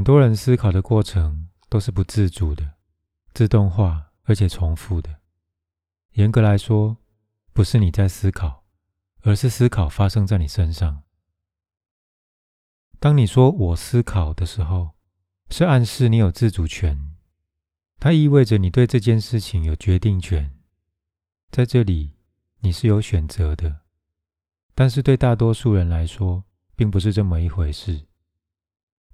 [0.00, 2.76] 很多人思考的过程都是不自主的、
[3.34, 5.20] 自动化而且重复的。
[6.12, 6.96] 严格来说，
[7.52, 8.64] 不是你在思考，
[9.20, 11.02] 而是思考发生在你身上。
[12.98, 14.92] 当你说“我思考”的时候，
[15.50, 17.14] 是暗示你有自主权，
[17.98, 20.50] 它意味着你对这件事情有决定权。
[21.50, 22.16] 在这里，
[22.60, 23.80] 你是有选择的。
[24.74, 26.42] 但是对大多数人来说，
[26.74, 28.06] 并不是这么一回事。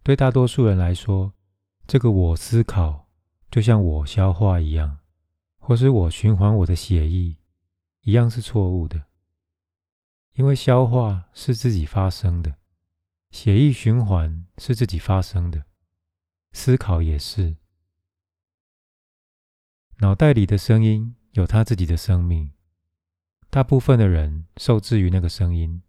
[0.07, 1.33] 对大多数人来说，
[1.89, 3.09] 这个我思考
[3.51, 5.01] 就像我消化一样，
[5.59, 7.37] 或是我循环我的血液
[8.03, 9.07] 一样是错误的。
[10.35, 12.55] 因为消化是自己发生的，
[13.33, 15.65] 血液循环是自己发生的，
[16.53, 17.57] 思考也是。
[19.99, 22.53] 脑袋里的声音有他自己的生命，
[23.51, 25.83] 大部分的人受制于那个声音，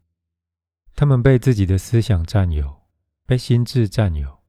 [0.95, 2.76] 他们被自己的思想占有。
[3.27, 4.39] 被心智占有，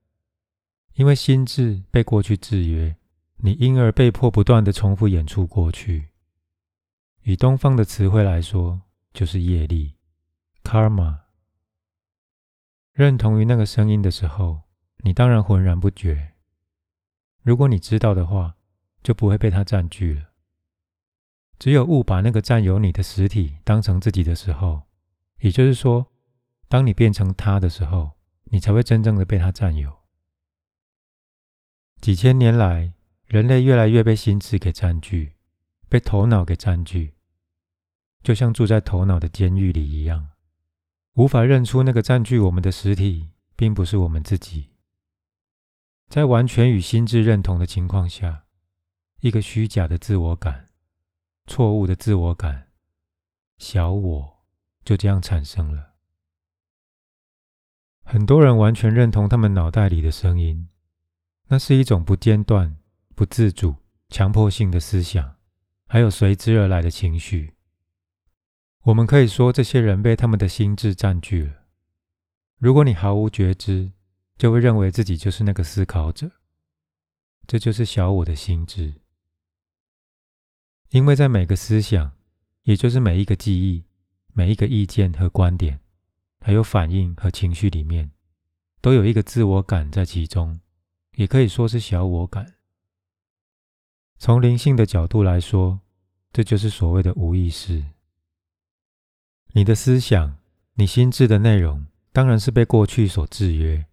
[0.95, 2.97] 因为心智被过去制约，
[3.39, 6.11] 你因而被迫不断的重复演出过去。
[7.25, 9.97] 以东方的词汇来说，就是业力
[10.63, 11.23] （karma）。
[12.93, 14.61] 认同于那个声音的时候，
[14.99, 16.35] 你当然浑然不觉。
[17.43, 18.55] 如果你知道的话，
[19.03, 20.29] 就不会被它占据了。
[21.59, 24.83] 只有误把那个占有你的实体当成自己的时候，
[25.41, 26.07] 也就是说，
[26.69, 28.18] 当你变成他的时候。
[28.51, 29.99] 你才会真正的被它占有。
[32.01, 32.93] 几千年来，
[33.27, 35.35] 人类越来越被心智给占据，
[35.89, 37.15] 被头脑给占据，
[38.23, 40.31] 就像住在头脑的监狱里一样，
[41.15, 44.71] 无法认出那个占据我们的实体并不是我们自己。
[46.09, 48.45] 在完全与心智认同的情况下，
[49.21, 50.69] 一个虚假的自我感、
[51.47, 52.69] 错误的自我感、
[53.59, 54.45] 小我
[54.85, 55.88] 就这样产生了。
[58.11, 60.67] 很多人完全认同他们脑袋里的声音，
[61.49, 62.79] 那是一种不间断、
[63.15, 63.75] 不自主、
[64.09, 65.37] 强迫性的思想，
[65.87, 67.53] 还有随之而来的情绪。
[68.85, 71.53] 我们可以说，这些人被他们的心智占据了。
[72.57, 73.93] 如果你毫无觉知，
[74.39, 76.31] 就会认为自己就是那个思考者，
[77.47, 79.03] 这就是小我的心智。
[80.89, 82.13] 因为在每个思想，
[82.63, 83.85] 也就是每一个记忆、
[84.33, 85.81] 每一个意见和观点。
[86.41, 88.11] 还有反应和情绪里面，
[88.81, 90.61] 都有一个自我感在其中，
[91.17, 92.55] 也可以说是小我感。
[94.19, 95.81] 从灵性的角度来说，
[96.33, 97.85] 这就是所谓的无意识。
[99.53, 100.39] 你的思想、
[100.75, 103.87] 你心智的内容，当然是被过去所制约。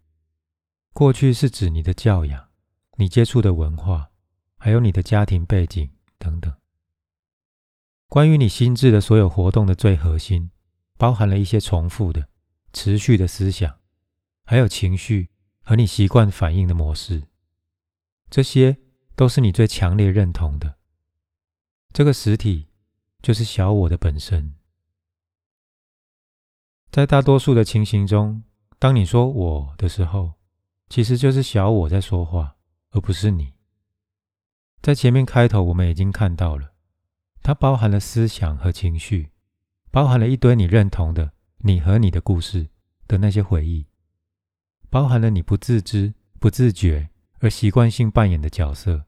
[0.94, 2.50] 过去是指你的教养、
[2.98, 4.12] 你接触的文化，
[4.58, 6.54] 还有你的家庭背景等等。
[8.08, 10.52] 关于你心智的所有活动的最核心，
[10.98, 12.30] 包含了一些重复的。
[12.76, 13.80] 持续的思想，
[14.44, 15.30] 还有情绪
[15.62, 17.24] 和你习惯反应的模式，
[18.30, 18.78] 这些
[19.16, 20.78] 都是你最强烈认同的。
[21.94, 22.68] 这个实体
[23.22, 24.56] 就是小我的本身。
[26.92, 28.44] 在大多数的情形中，
[28.78, 30.34] 当你说“我”的时候，
[30.90, 32.58] 其实就是小我在说话，
[32.92, 33.54] 而不是你。
[34.82, 36.74] 在前面开头，我们已经看到了，
[37.42, 39.32] 它包含了思想和情绪，
[39.92, 41.35] 包含了一堆你认同的。
[41.68, 42.68] 你和你的故事
[43.08, 43.88] 的那些回忆，
[44.92, 47.10] 包含了你不自知、不自觉
[47.40, 49.06] 而习惯性扮演的角色，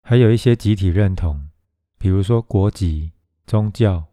[0.00, 1.50] 还有一些集体认同，
[1.98, 3.10] 比如说国籍、
[3.48, 4.06] 宗教、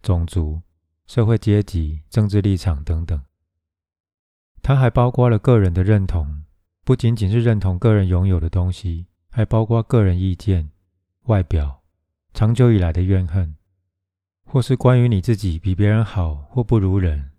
[0.00, 0.62] 种族、
[1.08, 3.20] 社会阶级、政治立场等等。
[4.62, 6.44] 它还包括了个人的认同，
[6.84, 10.70] 不仅仅是认同个人拥有的东西，还包括个人意见、
[11.22, 11.82] 外表、
[12.32, 13.56] 长久以来的怨恨。
[14.52, 17.30] 或是关于你自己比别人好或不如人，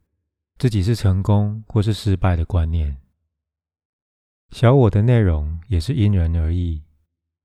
[0.57, 3.01] 自己是成功或是失败的观念。
[4.51, 6.81] 小我的内容也是因人而异，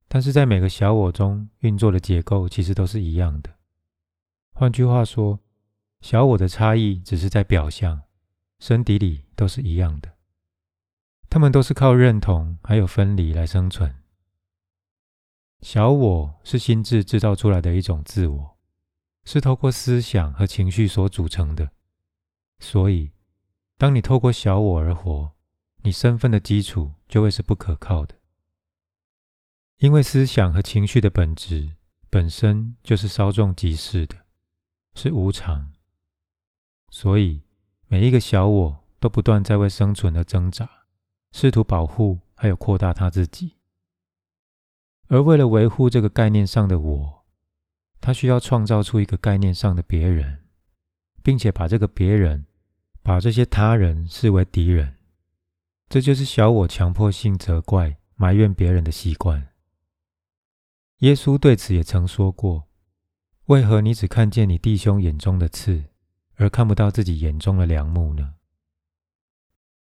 [0.07, 3.51] 但是在每个小我中运作的结构其实都是一样的。
[4.53, 5.41] 换句话说，
[6.01, 8.03] 小我的差异只是在表象，
[8.61, 10.13] 身底里都是一样的。
[11.29, 13.93] 他们都是靠认同还有分离来生存。
[15.61, 18.56] 小我是心智制造出来的一种自我。
[19.27, 21.73] 是透过思想和情绪所组成的，
[22.61, 23.11] 所以，
[23.77, 25.33] 当你透过小我而活，
[25.83, 28.15] 你身份的基础就会是不可靠的。
[29.79, 31.75] 因为思想和情绪的本质
[32.09, 34.17] 本身就是稍纵即逝的，
[34.95, 35.73] 是无常，
[36.91, 37.43] 所以
[37.89, 40.71] 每一个小我都不断在为生存而挣扎，
[41.33, 43.57] 试图保护还有扩大他自己，
[45.09, 47.16] 而为了维护这个概念上的我。
[48.01, 50.45] 他需要创造出一个概念上的别人，
[51.23, 52.47] 并且把这个别人、
[53.03, 54.97] 把这些他人视为敌人。
[55.89, 59.49] 这就是小我强迫性责怪、埋怨别人的习惯。
[60.99, 62.69] 耶稣对此也曾说过
[63.47, 65.85] ：“为何你只看见你弟兄眼中的刺，
[66.37, 68.35] 而看不到自己眼中的梁木呢？”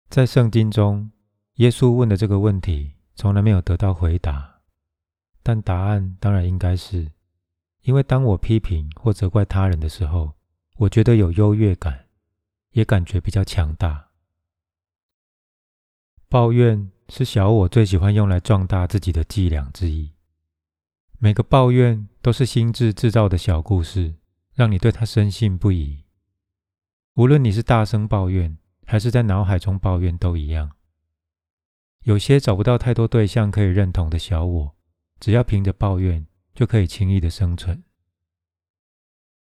[0.10, 1.12] 在圣经中，
[1.56, 4.62] 耶稣问的这个问题从来没有得到回答，
[5.44, 7.12] 但答案当然应该是：
[7.82, 10.34] 因为当我批评或责怪他人的时候，
[10.78, 12.08] 我觉得有优越感，
[12.72, 14.10] 也感觉比较强大。
[16.30, 20.14] 抱怨是小我最喜欢用来壮大自己的伎俩之一。
[21.18, 24.16] 每个抱怨都是心智制造的小故事，
[24.54, 26.04] 让你对他深信不疑。
[27.16, 30.72] 无论你是大声抱怨，还是在脑海中抱怨，都一样。
[32.04, 34.76] 有些找不到太多对象可以认同的小我，
[35.20, 37.84] 只要凭着抱怨就可以轻易的生存。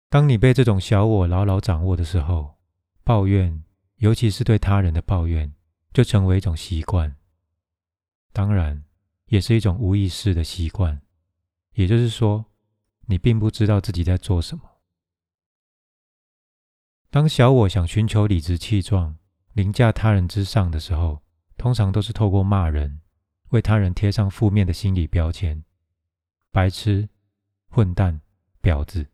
[0.09, 2.57] 当你被这种小我牢牢掌握的时候，
[3.03, 3.63] 抱怨，
[3.97, 5.53] 尤其是对他人的抱怨。
[5.93, 7.17] 就成为一种习惯，
[8.31, 8.85] 当然
[9.25, 11.01] 也是一种无意识的习惯。
[11.73, 12.45] 也就是说，
[13.07, 14.63] 你并不知道自己在做什么。
[17.09, 19.17] 当小我想寻求理直气壮、
[19.51, 21.23] 凌驾他人之上的时候，
[21.57, 23.01] 通常都是透过骂人，
[23.49, 25.61] 为他人贴上负面的心理标签：
[26.51, 27.09] 白痴、
[27.69, 28.21] 混蛋、
[28.61, 29.07] 婊子。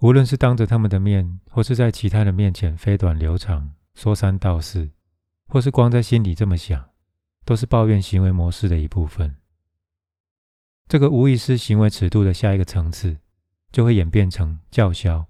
[0.00, 4.90] 无论是当着他们的面，或是在其他人面前飞短流长、说三道四。
[5.52, 6.90] 或是光在心里这么想，
[7.44, 9.34] 都是抱怨行为模式的一部分。
[10.86, 13.18] 这个无意识行为尺度的下一个层次，
[13.72, 15.26] 就会演变成叫嚣、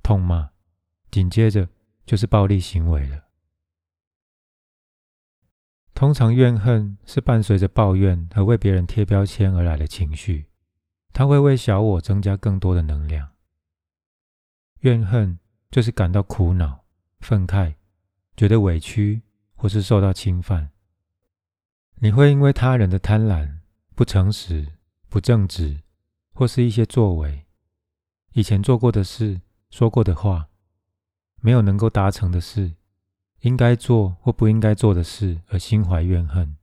[0.00, 0.50] 痛骂，
[1.10, 1.68] 紧接着
[2.06, 3.24] 就是暴力行为了。
[5.92, 10.47] 通常怨恨是伴随着抱怨和为别人贴标签而来的情绪，
[11.18, 13.30] 它会为小我增加更多的能量。
[14.82, 16.84] 怨恨就是感到苦恼、
[17.18, 17.74] 愤慨，
[18.36, 19.22] 觉得委屈。
[19.56, 20.70] 或是受到侵犯，
[21.96, 23.58] 你会因为他人的贪婪、
[23.96, 24.74] 不诚实、
[25.08, 25.82] 不正直，
[26.32, 27.44] 或是一些作为、
[28.34, 30.48] 以前做过的事、说过的话、
[31.40, 32.76] 没有能够达成的事、
[33.40, 36.56] 应该做或不应该做的事而心怀怨恨。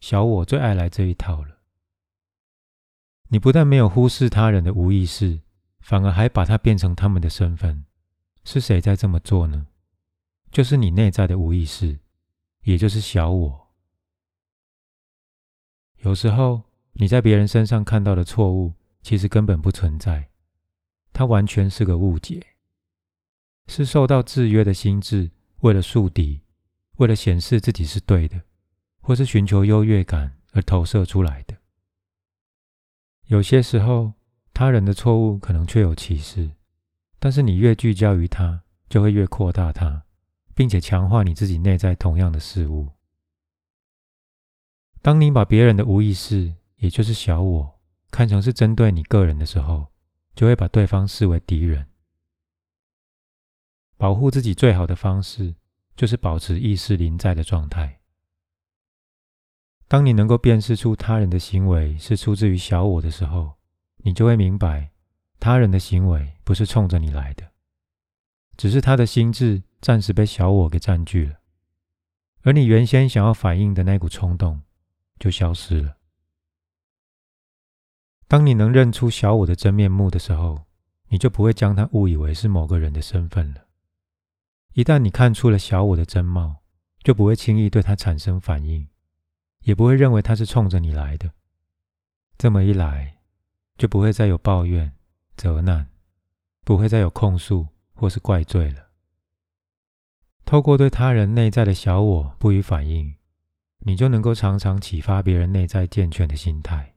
[0.00, 1.53] 小我最爱来这一套了。
[3.34, 5.40] 你不但没有忽视他人的无意识，
[5.80, 7.84] 反而还把它变成他们的身份。
[8.44, 9.66] 是谁在这么做呢？
[10.52, 11.98] 就是你内在的无意识，
[12.62, 13.72] 也就是小我。
[15.96, 18.72] 有时候你在别人身上看到的错误，
[19.02, 20.28] 其实根本不存在，
[21.12, 22.40] 它完全是个误解，
[23.66, 25.28] 是受到制约的心智
[25.62, 26.40] 为了树敌，
[26.98, 28.42] 为了显示自己是对的，
[29.00, 31.56] 或是寻求优越感而投射出来的。
[33.26, 34.12] 有些时候，
[34.52, 36.52] 他人的错误可能确有其事，
[37.18, 40.04] 但是你越聚焦于他，就会越扩大它。
[40.56, 42.90] 并且强化你自己内在同样的事物。
[45.02, 47.80] 当你把别人的无意识，也就是小我，
[48.12, 49.88] 看成是针对你个人的时候，
[50.36, 51.88] 就会把对方视为敌人。
[53.96, 55.56] 保护自己最好的方式，
[55.96, 57.98] 就是保持意识临在的状态。
[59.94, 63.52] 当你能够辨识出他人的行为是出自于小我的时候，
[63.98, 64.90] 你就会明白，
[65.38, 67.52] 他人的行为不是冲着你来的，
[68.56, 69.62] 只是他的心智。
[69.80, 71.36] 暂时被小我给占据了，
[72.42, 74.62] 而你原先想要反应的那股冲动
[75.20, 75.98] 就消失了。
[78.26, 80.64] 当你能认出小我的真面目的时候，
[81.06, 83.66] 你就不会将它误以为是某个人的身份了。
[84.72, 86.56] 一旦你看出了小我的真貌，
[87.04, 88.88] 就不会轻易对他产生反应，
[89.64, 91.32] 也不会认为他是冲着你来的。
[92.38, 93.18] 这么一来，
[93.76, 94.92] 就不会再有抱怨、
[95.36, 95.90] 责难，
[96.64, 98.90] 不会再有控诉或是怪罪了。
[100.44, 103.16] 透过对他人内在的小我不予反应，
[103.78, 106.94] 你就能够常常启发别人内在健全的心态。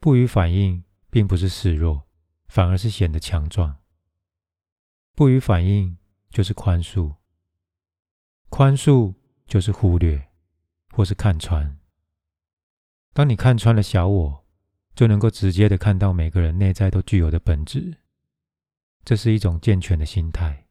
[0.00, 2.02] 不予反应并不是示弱，
[2.48, 3.76] 反而是显得强壮。
[5.14, 5.96] 不予反应
[6.28, 7.14] 就是宽恕，
[8.48, 9.14] 宽恕
[9.46, 10.28] 就是忽略
[10.94, 11.78] 或是看穿。
[13.12, 14.44] 当你看穿了小我，
[14.94, 17.96] 就能够直接的看到每个人内在都具有的本质。
[19.04, 20.66] 这是一种健全的心态。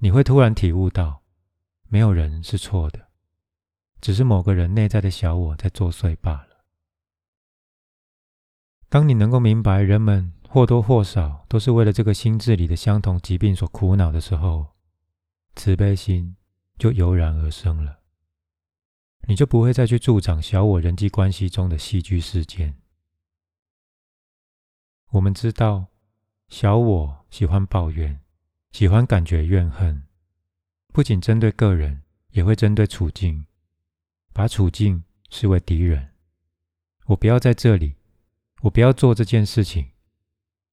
[0.00, 1.22] 你会突然体悟到，
[1.88, 3.08] 没有人是错的，
[4.00, 6.64] 只是某个人内在的小我在作祟罢了。
[8.88, 14.66] 当你能够明白人们或多或少都是为了这个心智里的相同疾病所苦恼的时候，
[15.56, 16.36] 慈悲心
[16.78, 17.98] 就油然而生了。
[19.28, 22.80] 你就不会再去助长小我人际关系中的戏剧事件。
[25.10, 25.88] 我们知道，
[26.48, 28.20] 小我喜欢抱怨。
[28.70, 30.06] 喜欢感觉怨恨，
[30.88, 33.46] 不仅针对个人，也会针对处境，
[34.32, 36.14] 把处境视为敌人。
[37.06, 37.96] 我不要在这里，
[38.60, 39.92] 我不要做这件事情，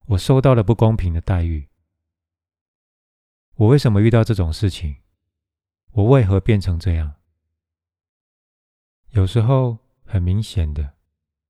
[0.08, 1.68] 我受到了不公平的待遇。
[3.54, 4.96] 我为什么遇到这种事情？
[5.92, 7.14] 我为何变成这样？
[9.16, 10.92] 有时候很明显的，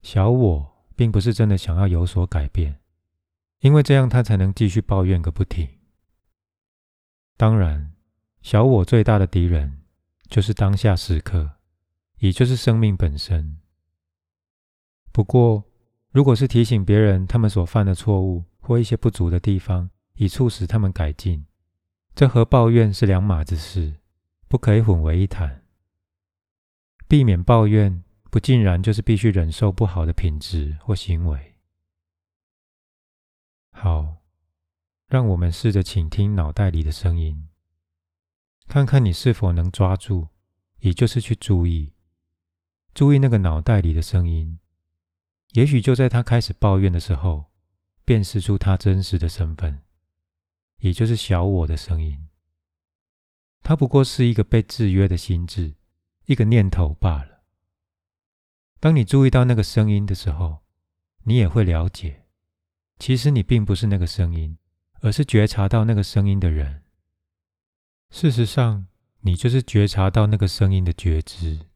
[0.00, 2.78] 小我并不是真的想要有所改变，
[3.58, 5.68] 因为这样他才能继续抱怨个不停。
[7.36, 7.92] 当然，
[8.40, 9.80] 小我最大的敌人
[10.28, 11.56] 就是当下时刻，
[12.18, 13.58] 也就是生命本身。
[15.10, 15.64] 不过，
[16.12, 21.44] 如果是提醒别人他们所犯的错误或一些不足的地方，以促使他们改进，
[22.14, 23.96] 这和抱怨是两码子事。
[24.46, 25.65] 不可以混为一谈。
[27.08, 31.54] 避免抱怨，不尽然就是必须忍受不好的品质或行为。
[33.70, 34.16] 好，
[35.06, 37.48] 让我们试着倾听脑袋里的声音，
[38.66, 40.28] 看看你是否能抓住，
[40.80, 41.92] 也就是去注意，
[42.92, 44.58] 注意那个脑袋里的声音。
[45.52, 47.52] 也许就在他开始抱怨的时候，
[48.04, 49.84] 辨识出他真实的身份，
[50.80, 52.28] 也就是小我的声音。
[53.62, 55.75] 他不过是一个被制约的心智，
[56.26, 57.42] 一个念头罢了。
[58.78, 60.64] 当你注意到那个声音的时候，
[61.24, 62.26] 你也会了解，
[62.98, 64.58] 其实你并不是那个声音，
[65.00, 66.84] 而是觉察到那个声音的人。
[68.10, 68.86] 事实上，
[69.20, 71.66] 你就是觉察到那个声音的觉知。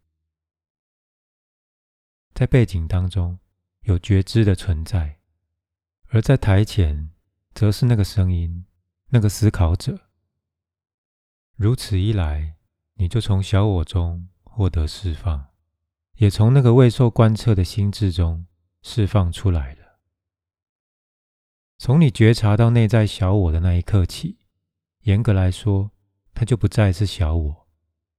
[2.35, 3.39] 在背景当中
[3.83, 5.19] 有觉知的存在，
[6.09, 7.11] 而在台前
[7.55, 8.65] 则是那个声音，
[9.09, 10.09] 那个思考者。
[11.57, 12.57] 如此一来，
[12.95, 15.47] 你就从小我中获得释放，
[16.17, 18.47] 也从那个未受观测的心智中
[18.83, 20.01] 释放出来了。
[21.79, 24.41] 从你觉察到内在小我的那一刻起，
[25.05, 25.93] 严格来说，
[26.35, 27.69] 它就不再是小我，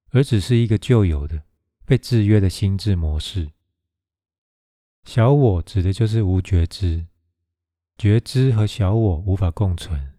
[0.09, 1.43] 而只是一个旧有的
[1.85, 3.51] 被制约的心智模式。
[5.03, 7.05] 小我指的就是无觉知，
[7.97, 10.13] 觉知和小我无法共存。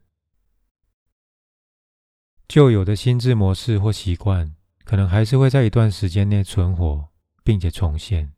[2.47, 4.55] 旧有的心智模式或习惯，
[4.85, 7.09] 可能还是会在一段时间内存活，
[7.43, 8.33] 并且重现，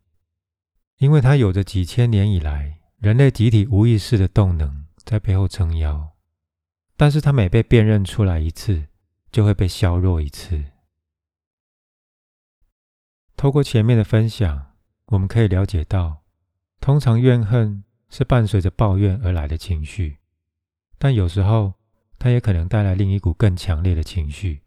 [0.99, 6.13] 因为它有着几千年以来人类集体无意识的动能在背后撑腰。
[6.97, 8.87] 但是它每被辨认出来一次，
[9.33, 10.65] 就会被削弱一次。
[13.37, 14.73] 透过前面的分享，
[15.07, 16.23] 我们可以了解到，
[16.81, 20.19] 通常怨恨是伴随着抱怨而来的情绪，
[20.99, 21.75] 但有时候。
[22.17, 24.63] 它也可能带来另一股更强烈的情绪，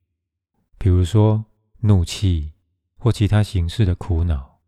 [0.77, 1.43] 比如说
[1.81, 2.53] 怒气
[2.98, 4.62] 或其他形式的苦恼。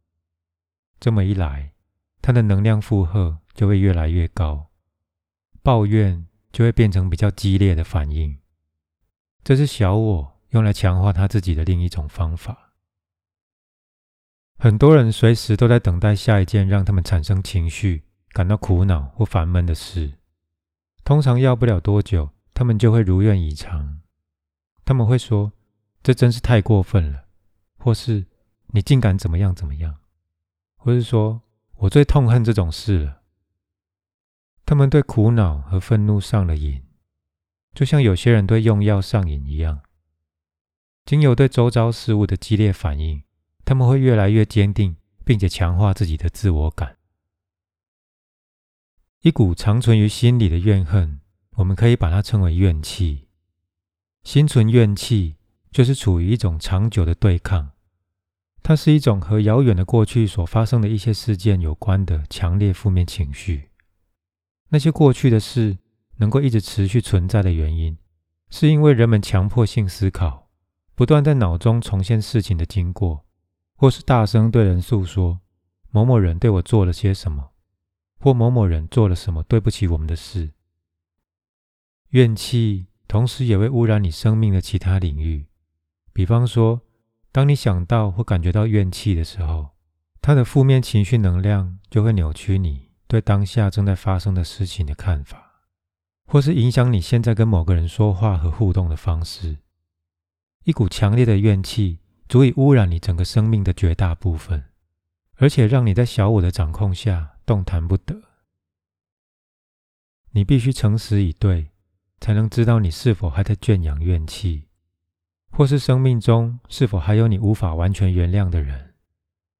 [0.99, 1.73] 这么一来，
[2.21, 4.67] 他的能量负荷就会越来越高，
[5.61, 8.39] 抱怨就会变成比较激烈的反应。
[9.43, 12.73] 这是小我用来强化他自己的另一种方法。
[14.57, 20.13] 很多人随时都在等待下一件让他们产生情绪、感到苦恼或烦闷的事，
[21.03, 22.31] 通常要不了多久。
[22.51, 24.01] 他们就会如愿以偿。
[24.83, 25.53] 他们会说
[26.01, 27.25] ：“这真是太过分了。”
[27.77, 28.25] 或是
[28.73, 29.97] “你竟敢怎么样怎么样？”
[30.75, 31.41] 或是说
[31.77, 33.21] ：“我最痛恨这种事了。”
[34.65, 36.83] 他们对苦恼和愤怒上了瘾，
[37.73, 39.81] 就像有些人对用药上瘾一样。
[41.05, 43.23] 经由对周遭事物的激烈反应，
[43.65, 46.97] 他们会越来越坚定，并且强化自己的自我感。
[49.21, 51.19] 一股长存于心里的怨恨。
[51.55, 53.27] 我们可以把它称为怨气。
[54.23, 55.35] 心存怨气，
[55.71, 57.71] 就是处于一种长久的对抗。
[58.61, 63.69] 它是一种和遥远的过去所发生的一些事件有关的强烈负面情绪。
[64.69, 65.77] 那些过去的事
[66.17, 67.97] 能够一直持续存在的原因，
[68.49, 70.49] 是因为人们强迫性思考，
[70.93, 73.25] 不断在脑中重现事情的经过，
[73.75, 75.39] 或是大声对人诉说
[75.89, 77.51] 某某人对我做了些什么，
[78.19, 80.51] 或某某人做了什么对不起我们的事。
[82.09, 85.47] 怨气同时也会污染你生命的其他领域，
[86.19, 86.81] 比方说，
[87.31, 89.69] 当你想到或感觉到怨气的时候，
[90.19, 95.61] 它的负面情绪能量就会扭曲你对当下正在发生的事情的看法，
[96.25, 99.59] 或是影响你现在跟某个人说话和互动的方式。
[100.65, 104.65] 一股强烈的怨气足以污染你整个生命的绝大部分，
[105.37, 108.23] 而且让你在小我的掌控下动弹不得。
[110.31, 111.69] 你必须诚实以对。
[112.19, 114.65] 才能知道你是否还在圈养怨气，
[115.51, 118.93] 或是生命中是否还有你无法完全原谅的人，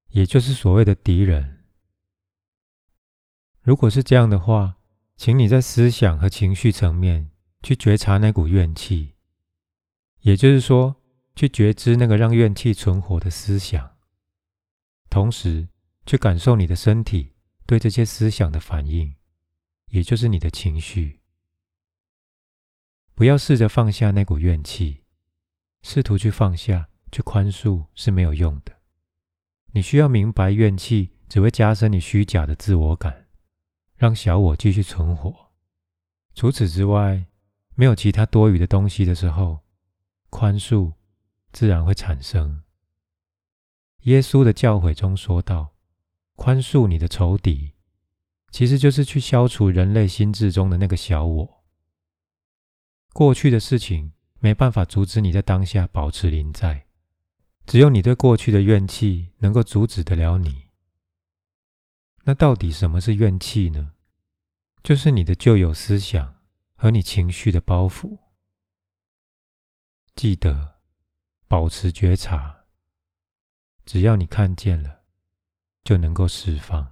[0.10, 1.66] 也就是所谓的敌人。
[3.62, 4.78] 如果是这样的话，
[5.18, 7.30] 请你在思想和情绪层面
[7.62, 9.16] 去觉察那股怨气，
[10.22, 10.96] 也就是说，
[11.36, 13.98] 去觉知那个让怨气存活的思想，
[15.10, 15.68] 同时
[16.06, 17.34] 去感受你的身体
[17.66, 19.16] 对这些思想的反应，
[19.88, 21.20] 也就是你的情绪。
[23.14, 24.99] 不要试着放下那股怨气，
[25.82, 28.78] 试图去放下、去宽恕是没有用的。
[29.72, 33.28] 你需要明白，怨气只会加深你虚假的自我感，
[33.96, 35.52] 让小我继续存活。
[36.34, 37.28] 除此之外，
[37.76, 39.60] 没有其他多余的东西的时候，
[40.30, 40.94] 宽恕。
[41.52, 42.62] 自然会产生。
[44.02, 45.74] 耶稣的教诲中说道
[46.38, 47.74] ：“宽恕你的仇敌，
[48.52, 51.64] 其实就是去消除人类心智中的那个小我。
[53.14, 56.88] 过去的事情没办法阻止你在当下保持临在，
[57.66, 60.68] 只有你对过去的怨气能够阻止得了你。
[62.24, 63.94] 那到底什么是怨气呢？
[64.84, 66.36] 就是你的旧有思想
[66.76, 68.18] 和你情绪的包袱。
[70.16, 70.76] 记得。”
[71.50, 72.66] 保持觉察，
[73.88, 75.02] 只要你看见了，
[75.84, 76.92] 就能够释放。